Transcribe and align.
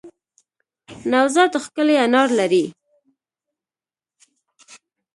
نوزاد 1.11 1.53
ښکلی 1.63 1.95
انار 2.05 2.29
لری 2.39 2.65